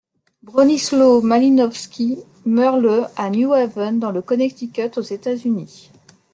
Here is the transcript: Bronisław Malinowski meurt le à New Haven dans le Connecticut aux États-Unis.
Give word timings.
Bronisław 0.41 1.23
Malinowski 1.23 2.17
meurt 2.45 2.79
le 2.81 3.03
à 3.17 3.29
New 3.29 3.53
Haven 3.53 3.99
dans 3.99 4.09
le 4.09 4.23
Connecticut 4.23 4.89
aux 4.95 5.01
États-Unis. 5.01 5.91